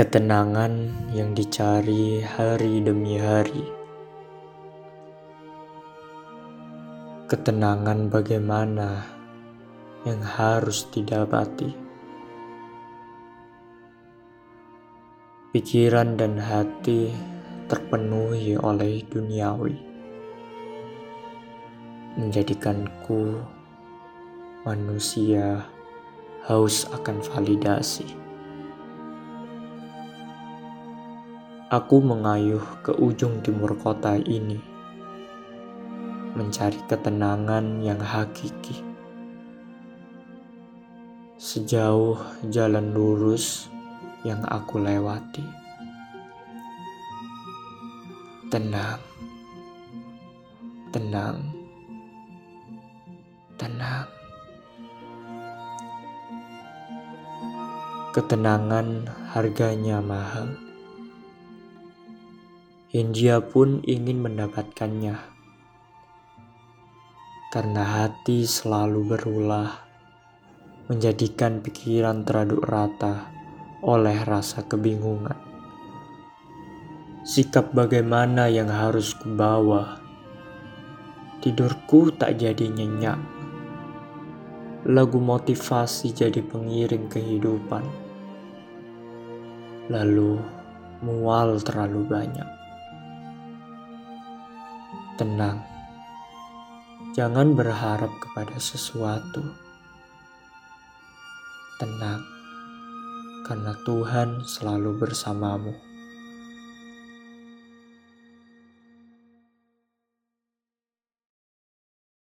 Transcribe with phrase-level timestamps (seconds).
[0.00, 3.68] Ketenangan yang dicari hari demi hari.
[7.28, 9.04] Ketenangan bagaimana
[10.08, 11.76] yang harus didapati.
[15.52, 17.12] Pikiran dan hati
[17.68, 19.76] terpenuhi oleh duniawi.
[22.16, 23.36] Menjadikanku
[24.64, 25.68] manusia
[26.48, 28.29] haus akan validasi.
[31.70, 34.58] Aku mengayuh ke ujung timur kota ini,
[36.34, 38.82] mencari ketenangan yang hakiki.
[41.38, 42.18] Sejauh
[42.50, 43.70] jalan lurus
[44.26, 45.46] yang aku lewati,
[48.50, 48.98] tenang,
[50.90, 51.38] tenang,
[53.54, 54.10] tenang.
[58.10, 60.69] Ketenangan harganya mahal.
[62.90, 65.14] Hindia pun ingin mendapatkannya.
[67.54, 69.86] Karena hati selalu berulah,
[70.90, 73.30] menjadikan pikiran teraduk rata
[73.86, 75.38] oleh rasa kebingungan.
[77.22, 80.02] Sikap bagaimana yang harus kubawa?
[81.38, 83.22] Tidurku tak jadi nyenyak.
[84.90, 87.86] Lagu motivasi jadi pengiring kehidupan.
[89.86, 90.42] Lalu
[91.06, 92.59] mual terlalu banyak.
[95.20, 95.60] Tenang,
[97.12, 99.44] jangan berharap kepada sesuatu.
[101.76, 102.24] Tenang,
[103.44, 105.89] karena Tuhan selalu bersamamu.